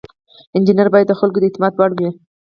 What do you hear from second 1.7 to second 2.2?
وړ وي.